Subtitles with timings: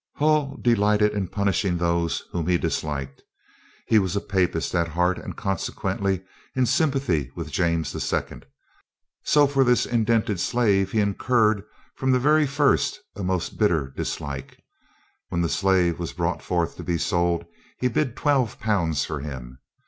[0.15, 3.21] Hull delighted in punishing those whom he disliked.
[3.85, 6.23] He was a papist at heart and consequently
[6.55, 8.41] in sympathy with James II.,
[9.23, 11.61] so for this indented slave he incurred
[11.95, 14.57] from the very first a most bitter dislike.
[15.29, 17.45] When the slave was brought forth to be sold,
[17.77, 19.59] he bid twelve pounds for him.